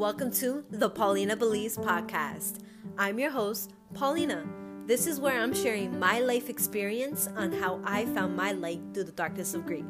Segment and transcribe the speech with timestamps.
[0.00, 2.60] welcome to the Paulina Believes podcast.
[2.96, 4.46] I'm your host, Paulina.
[4.86, 9.04] This is where I'm sharing my life experience on how I found my light through
[9.04, 9.84] the darkness of grief.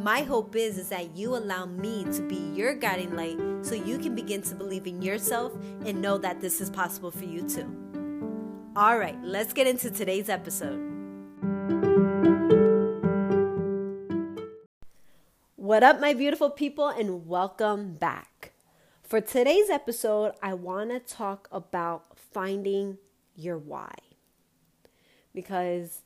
[0.00, 3.98] My hope is, is that you allow me to be your guiding light so you
[3.98, 5.52] can begin to believe in yourself
[5.86, 7.72] and know that this is possible for you too.
[8.74, 10.80] All right, let's get into today's episode.
[15.54, 18.39] What up, my beautiful people, and welcome back.
[19.10, 22.96] For today's episode, I want to talk about finding
[23.34, 23.92] your why.
[25.34, 26.02] Because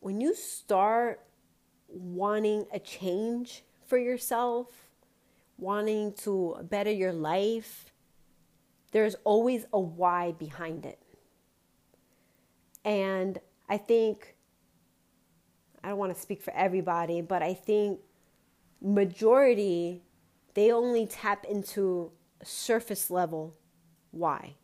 [0.00, 1.22] when you start
[1.88, 4.66] wanting a change for yourself,
[5.56, 7.86] wanting to better your life,
[8.92, 10.98] there's always a why behind it.
[12.84, 14.34] And I think,
[15.82, 18.00] I don't want to speak for everybody, but I think
[18.82, 20.02] majority
[20.60, 22.12] they only tap into
[22.44, 23.56] surface level
[24.10, 24.56] why.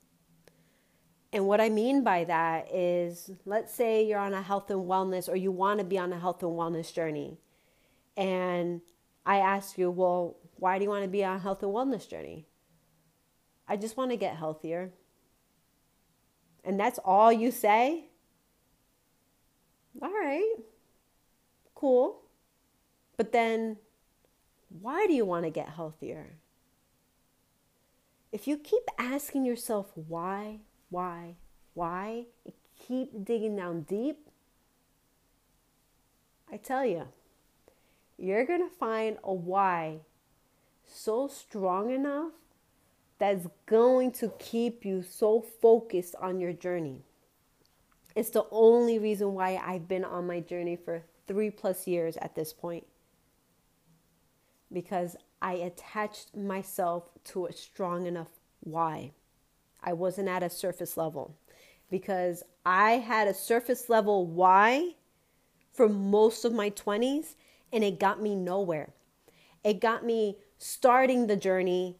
[1.32, 5.26] And what I mean by that is let's say you're on a health and wellness
[5.26, 7.38] or you want to be on a health and wellness journey.
[8.14, 8.82] And
[9.24, 12.06] I ask you, well, why do you want to be on a health and wellness
[12.06, 12.44] journey?
[13.66, 14.92] I just want to get healthier.
[16.62, 18.10] And that's all you say?
[20.02, 20.56] All right,
[21.74, 22.20] cool.
[23.16, 23.78] But then
[24.80, 26.36] why do you want to get healthier?
[28.32, 30.60] If you keep asking yourself why,
[30.90, 31.36] why,
[31.74, 32.26] why,
[32.78, 34.28] keep digging down deep,
[36.50, 37.08] I tell you,
[38.18, 40.00] you're going to find a why
[40.86, 42.32] so strong enough
[43.18, 47.02] that's going to keep you so focused on your journey.
[48.14, 52.34] It's the only reason why I've been on my journey for three plus years at
[52.34, 52.86] this point
[54.72, 59.12] because I attached myself to a strong enough why.
[59.82, 61.36] I wasn't at a surface level
[61.90, 64.94] because I had a surface level why
[65.72, 67.34] for most of my 20s
[67.72, 68.94] and it got me nowhere.
[69.62, 71.98] It got me starting the journey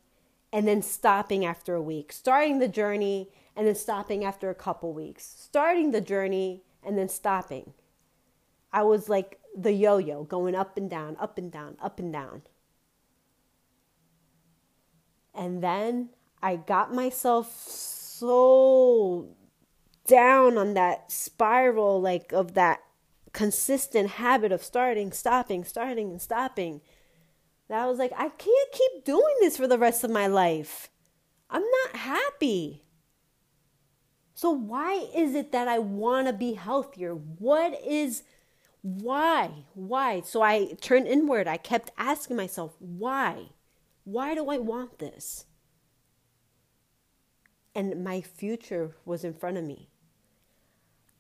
[0.52, 4.92] and then stopping after a week, starting the journey and then stopping after a couple
[4.92, 7.72] weeks, starting the journey and then stopping.
[8.72, 12.12] I was like the yo yo going up and down, up and down, up and
[12.12, 12.42] down.
[15.36, 16.10] And then
[16.42, 19.28] I got myself so
[20.06, 22.80] down on that spiral, like of that
[23.32, 26.80] consistent habit of starting, stopping, starting, and stopping.
[27.68, 30.88] That I was like, I can't keep doing this for the rest of my life.
[31.50, 32.84] I'm not happy.
[34.34, 37.14] So, why is it that I want to be healthier?
[37.14, 38.22] What is
[38.82, 39.50] why?
[39.74, 40.20] Why?
[40.20, 41.48] So, I turned inward.
[41.48, 43.48] I kept asking myself, why?
[44.06, 45.46] Why do I want this?
[47.74, 49.88] And my future was in front of me.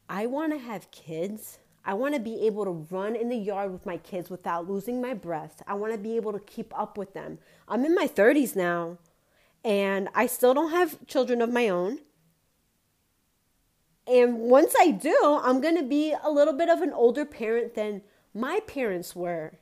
[0.08, 1.58] I want to have kids.
[1.84, 5.00] I want to be able to run in the yard with my kids without losing
[5.00, 5.64] my breath.
[5.66, 7.40] I want to be able to keep up with them.
[7.66, 8.98] I'm in my 30s now,
[9.64, 11.98] and I still don't have children of my own.
[14.06, 17.74] And once I do, I'm going to be a little bit of an older parent
[17.74, 19.58] than my parents were.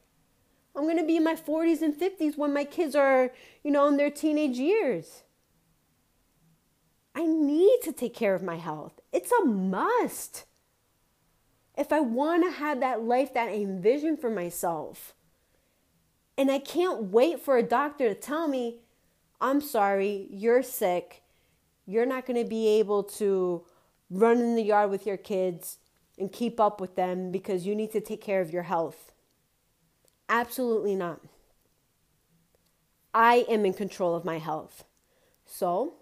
[0.76, 3.30] I'm going to be in my 40s and 50s when my kids are,
[3.62, 5.22] you know, in their teenage years.
[7.14, 9.00] I need to take care of my health.
[9.12, 10.44] It's a must.
[11.78, 15.14] If I want to have that life that I envision for myself.
[16.36, 18.80] And I can't wait for a doctor to tell me,
[19.40, 21.22] I'm sorry, you're sick.
[21.86, 23.64] You're not going to be able to
[24.10, 25.78] run in the yard with your kids
[26.18, 29.12] and keep up with them because you need to take care of your health.
[30.28, 31.20] Absolutely not.
[33.12, 34.84] I am in control of my health.
[35.46, 35.94] So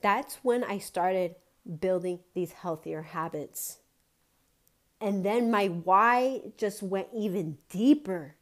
[0.00, 1.34] that's when I started
[1.80, 3.78] building these healthier habits.
[5.00, 8.36] And then my why just went even deeper.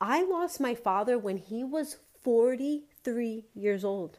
[0.00, 4.18] I lost my father when he was 43 years old.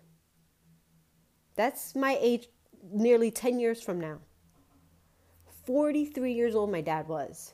[1.56, 2.48] That's my age
[2.92, 4.20] nearly 10 years from now.
[5.68, 7.54] 43 years old, my dad was.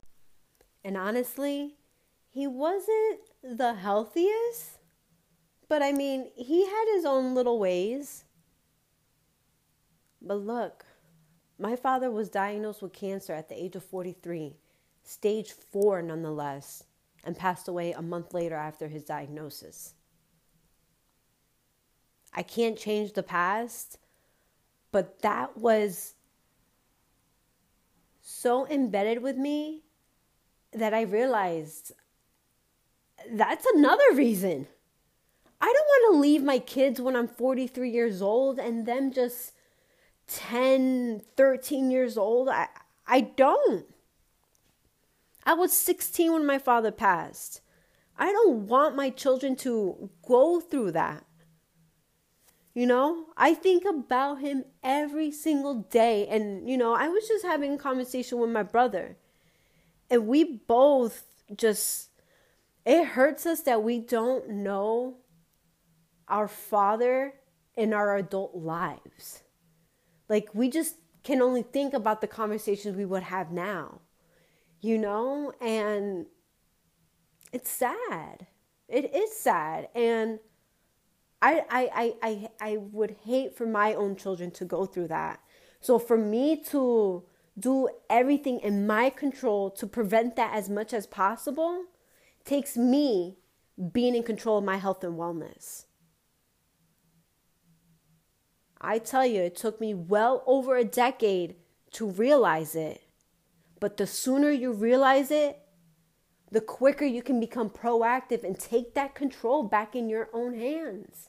[0.84, 1.74] And honestly,
[2.30, 4.78] he wasn't the healthiest,
[5.68, 8.24] but I mean, he had his own little ways.
[10.22, 10.86] But look,
[11.58, 14.54] my father was diagnosed with cancer at the age of 43,
[15.02, 16.84] stage four nonetheless,
[17.24, 19.94] and passed away a month later after his diagnosis.
[22.32, 23.98] I can't change the past,
[24.92, 26.14] but that was
[28.44, 29.80] so embedded with me
[30.74, 31.92] that I realized
[33.32, 34.66] that's another reason.
[35.62, 39.54] I don't want to leave my kids when I'm 43 years old and them just
[40.26, 42.50] 10, 13 years old.
[42.50, 42.68] I,
[43.06, 43.86] I don't.
[45.46, 47.62] I was 16 when my father passed.
[48.18, 51.24] I don't want my children to go through that.
[52.74, 56.26] You know, I think about him every single day.
[56.26, 59.16] And, you know, I was just having a conversation with my brother.
[60.10, 61.24] And we both
[61.56, 62.08] just,
[62.84, 65.18] it hurts us that we don't know
[66.26, 67.34] our father
[67.76, 69.44] in our adult lives.
[70.28, 74.00] Like, we just can only think about the conversations we would have now,
[74.80, 75.52] you know?
[75.60, 76.26] And
[77.52, 78.48] it's sad.
[78.88, 79.88] It is sad.
[79.94, 80.40] And
[81.44, 85.40] I, I, I, I, I would hate for my own children to go through that.
[85.82, 87.22] So for me to
[87.58, 91.84] do everything in my control to prevent that as much as possible
[92.46, 93.36] takes me
[93.92, 95.84] being in control of my health and wellness.
[98.80, 101.56] I tell you, it took me well over a decade
[101.92, 103.02] to realize it.
[103.80, 105.58] But the sooner you realize it,
[106.50, 111.28] the quicker you can become proactive and take that control back in your own hands.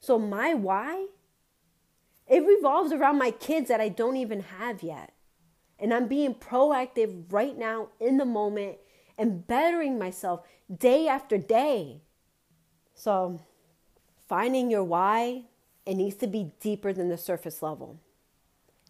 [0.00, 1.06] So, my why,
[2.26, 5.12] it revolves around my kids that I don't even have yet.
[5.78, 8.78] And I'm being proactive right now in the moment
[9.16, 12.02] and bettering myself day after day.
[12.94, 13.40] So,
[14.28, 15.44] finding your why,
[15.86, 18.00] it needs to be deeper than the surface level.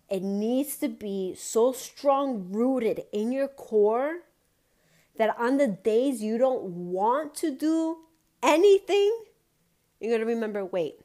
[0.09, 4.21] It needs to be so strong rooted in your core
[5.19, 7.99] that on the days you don't want to do
[8.43, 9.13] anything,
[10.01, 11.01] you're going to remember wait,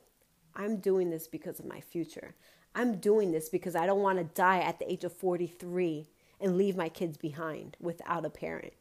[0.56, 2.36] I'm doing this because of my future.
[2.76, 6.08] I'm doing this because I don't want to die at the age of 43
[6.40, 8.74] and leave my kids behind without a parent.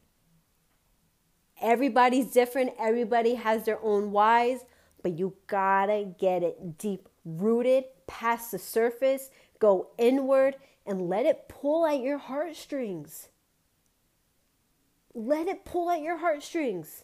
[1.61, 4.65] Everybody's different, everybody has their own whys,
[5.01, 9.29] but you gotta get it deep rooted past the surface,
[9.59, 10.55] go inward,
[10.85, 13.29] and let it pull at your heartstrings.
[15.13, 17.03] Let it pull at your heartstrings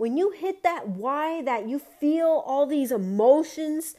[0.00, 3.94] when you hit that why, that you feel all these emotions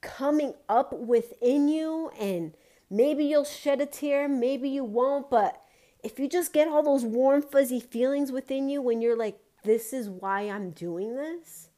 [0.00, 2.54] coming up within you, and
[2.88, 5.60] maybe you'll shed a tear, maybe you won't, but
[6.02, 9.92] if you just get all those warm, fuzzy feelings within you when you're like, this
[9.92, 11.68] is why I'm doing this,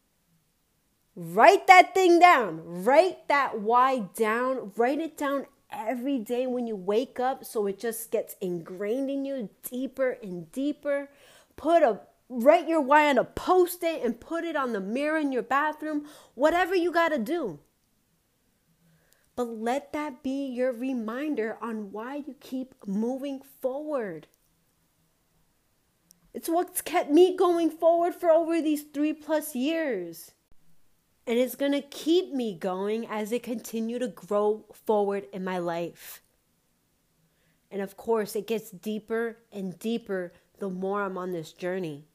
[1.17, 2.61] write that thing down.
[2.85, 4.71] Write that why down.
[4.77, 9.25] Write it down every day when you wake up so it just gets ingrained in
[9.25, 11.09] you deeper and deeper.
[11.57, 15.19] Put a write your why on a post it and put it on the mirror
[15.19, 17.61] in your bathroom, whatever you got to do.
[19.37, 24.29] But let that be your reminder on why you keep moving forward.
[26.33, 30.33] It's what's kept me going forward for over these three plus years.
[31.27, 35.59] And it's going to keep me going as I continue to grow forward in my
[35.59, 36.23] life.
[37.71, 42.07] And of course, it gets deeper and deeper the more I'm on this journey.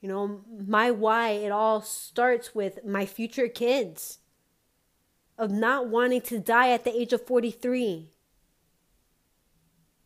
[0.00, 4.18] You know, my why, it all starts with my future kids,
[5.38, 8.10] of not wanting to die at the age of 43.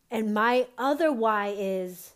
[0.09, 2.13] And my other why is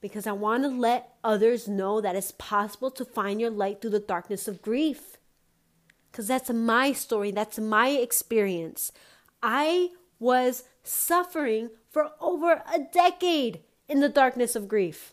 [0.00, 3.90] because I want to let others know that it's possible to find your light through
[3.90, 5.16] the darkness of grief.
[6.10, 8.92] Because that's my story, that's my experience.
[9.42, 15.12] I was suffering for over a decade in the darkness of grief.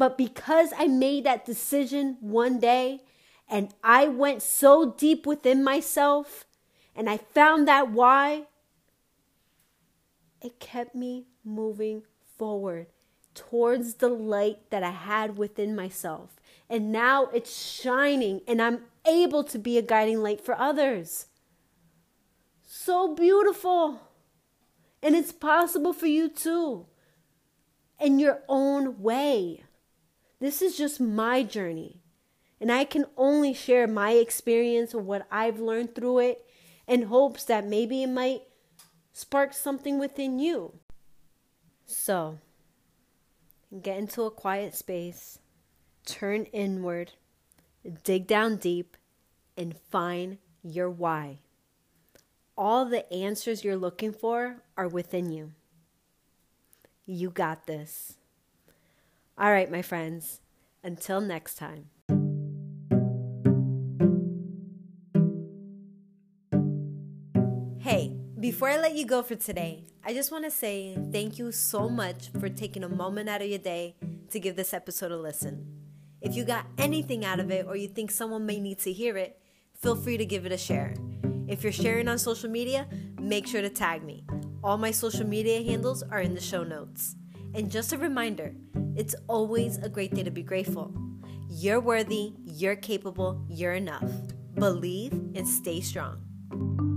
[0.00, 3.02] But because I made that decision one day
[3.50, 6.46] and I went so deep within myself
[6.96, 8.46] and I found that why,
[10.40, 12.04] it kept me moving
[12.38, 12.86] forward
[13.34, 16.40] towards the light that I had within myself.
[16.70, 21.26] And now it's shining and I'm able to be a guiding light for others.
[22.66, 24.00] So beautiful.
[25.02, 26.86] And it's possible for you too,
[28.00, 29.64] in your own way.
[30.40, 32.00] This is just my journey.
[32.60, 36.46] And I can only share my experience of what I've learned through it
[36.86, 38.42] in hopes that maybe it might
[39.12, 40.74] spark something within you.
[41.86, 42.38] So,
[43.82, 45.38] get into a quiet space,
[46.04, 47.12] turn inward,
[48.04, 48.96] dig down deep,
[49.56, 51.38] and find your why.
[52.56, 55.52] All the answers you're looking for are within you.
[57.06, 58.16] You got this.
[59.40, 60.42] All right, my friends,
[60.84, 61.86] until next time.
[67.78, 71.52] Hey, Before I let you go for today, I just want to say thank you
[71.52, 73.96] so much for taking a moment out of your day
[74.30, 75.66] to give this episode a listen.
[76.22, 79.18] If you got anything out of it or you think someone may need to hear
[79.18, 79.38] it,
[79.74, 80.94] feel free to give it a share.
[81.48, 82.88] If you're sharing on social media,
[83.20, 84.24] make sure to tag me.
[84.64, 87.16] All my social media handles are in the show notes.
[87.54, 88.54] And just a reminder
[88.96, 90.92] it's always a great day to be grateful.
[91.48, 94.10] You're worthy, you're capable, you're enough.
[94.54, 96.89] Believe and stay strong.